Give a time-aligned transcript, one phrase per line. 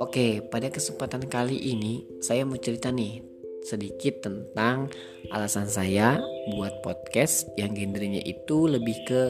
[0.00, 3.22] Oke, pada kesempatan kali ini saya mau cerita nih
[3.62, 4.90] sedikit tentang
[5.30, 6.18] alasan saya
[6.56, 9.22] buat podcast yang genrenya itu lebih ke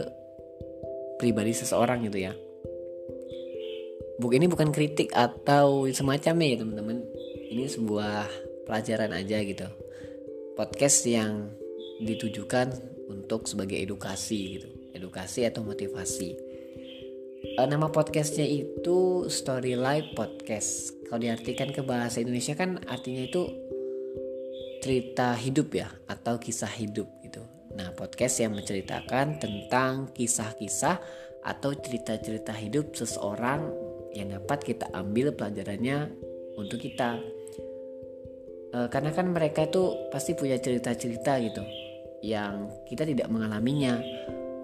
[1.21, 2.33] pribadi seseorang gitu ya.
[4.17, 7.05] Buk ini bukan kritik atau semacamnya ya teman-teman.
[7.53, 8.29] Ini sebuah
[8.65, 9.69] pelajaran aja gitu.
[10.57, 11.53] Podcast yang
[12.01, 12.73] ditujukan
[13.12, 14.69] untuk sebagai edukasi gitu,
[15.01, 16.51] edukasi atau motivasi
[17.56, 20.95] uh, nama podcastnya itu Story Life Podcast.
[21.09, 23.43] Kalau diartikan ke bahasa Indonesia kan artinya itu
[24.80, 27.43] cerita hidup ya atau kisah hidup gitu.
[27.77, 30.97] Nah podcast yang menceritakan tentang kisah-kisah
[31.41, 33.69] atau cerita-cerita hidup seseorang
[34.16, 36.12] yang dapat kita ambil pelajarannya
[36.57, 37.21] untuk kita.
[38.71, 41.65] E, karena kan mereka itu pasti punya cerita-cerita gitu
[42.24, 44.01] yang kita tidak mengalaminya.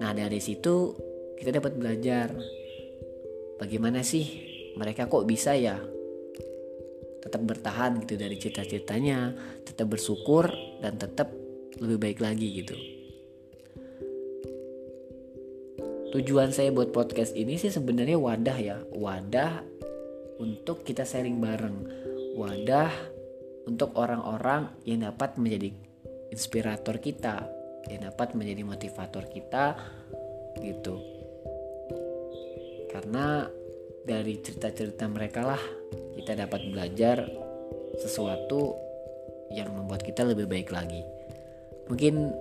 [0.00, 0.92] Nah dari situ
[1.36, 2.32] kita dapat belajar
[3.60, 4.24] bagaimana sih
[4.76, 5.76] mereka kok bisa ya
[7.26, 9.34] tetap bertahan gitu dari cita-citanya,
[9.66, 10.46] tetap bersyukur
[10.78, 11.34] dan tetap
[11.82, 12.76] lebih baik lagi gitu.
[16.14, 19.58] Tujuan saya buat podcast ini sih sebenarnya wadah ya, wadah
[20.38, 21.76] untuk kita sharing bareng,
[22.38, 22.94] wadah
[23.66, 25.74] untuk orang-orang yang dapat menjadi
[26.30, 27.50] inspirator kita,
[27.90, 29.78] yang dapat menjadi motivator kita
[30.58, 30.98] gitu
[32.90, 33.44] karena
[34.06, 35.62] dari cerita-cerita mereka lah
[36.16, 37.26] kita dapat belajar
[37.98, 38.78] sesuatu
[39.52, 41.02] yang membuat kita lebih baik lagi.
[41.86, 42.32] Mungkin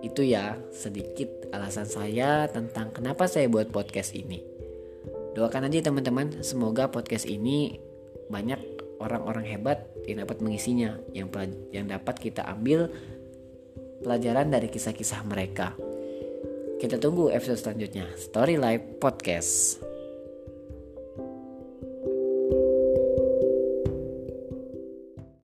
[0.00, 4.40] itu ya sedikit alasan saya tentang kenapa saya buat podcast ini.
[5.34, 7.78] Doakan aja teman-teman, semoga podcast ini
[8.30, 8.58] banyak
[9.02, 11.30] orang-orang hebat yang dapat mengisinya, yang
[11.74, 12.90] yang dapat kita ambil
[14.08, 15.76] pelajaran dari kisah-kisah mereka.
[16.80, 19.87] Kita tunggu episode selanjutnya, Story Life Podcast.